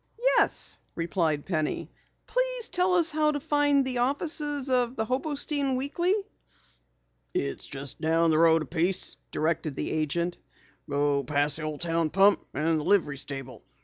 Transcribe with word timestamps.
"Yes," 0.37 0.79
replied 0.95 1.45
Penny. 1.45 1.91
"Please 2.25 2.69
tell 2.69 2.95
us 2.95 3.11
how 3.11 3.31
to 3.33 3.39
find 3.39 3.85
the 3.85 3.99
offices 3.99 4.67
of 4.67 4.95
the 4.95 5.05
Hobostein 5.05 5.75
Weekly." 5.75 6.15
"It's 7.35 7.67
just 7.67 7.97
a 7.97 7.97
piece 7.97 8.07
down 8.09 8.31
the 8.31 8.65
street," 8.83 9.15
directed 9.31 9.75
the 9.75 9.91
agent. 9.91 10.39
"Go 10.89 11.23
past 11.23 11.57
the 11.57 11.61
old 11.61 11.81
town 11.81 12.09
pump, 12.09 12.43
and 12.51 12.79
the 12.79 12.83
livery 12.83 13.17
stable. 13.17 13.63